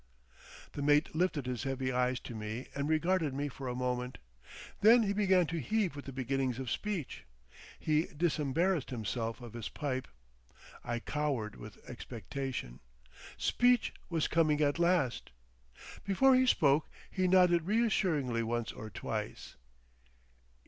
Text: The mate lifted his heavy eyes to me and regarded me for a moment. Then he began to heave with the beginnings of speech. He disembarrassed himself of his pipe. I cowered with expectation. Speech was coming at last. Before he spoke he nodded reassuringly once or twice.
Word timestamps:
The 0.71 0.81
mate 0.81 1.13
lifted 1.13 1.45
his 1.45 1.61
heavy 1.61 1.91
eyes 1.91 2.19
to 2.21 2.33
me 2.33 2.65
and 2.73 2.89
regarded 2.89 3.35
me 3.35 3.49
for 3.49 3.67
a 3.67 3.75
moment. 3.75 4.17
Then 4.79 5.03
he 5.03 5.13
began 5.13 5.45
to 5.45 5.59
heave 5.61 5.95
with 5.95 6.05
the 6.05 6.11
beginnings 6.11 6.57
of 6.57 6.71
speech. 6.71 7.23
He 7.79 8.07
disembarrassed 8.07 8.89
himself 8.89 9.41
of 9.41 9.53
his 9.53 9.69
pipe. 9.69 10.07
I 10.83 10.97
cowered 11.01 11.55
with 11.55 11.87
expectation. 11.87 12.79
Speech 13.37 13.93
was 14.09 14.27
coming 14.27 14.59
at 14.59 14.79
last. 14.79 15.29
Before 16.03 16.33
he 16.33 16.47
spoke 16.47 16.89
he 17.11 17.27
nodded 17.27 17.67
reassuringly 17.67 18.41
once 18.41 18.71
or 18.71 18.89
twice. 18.89 19.55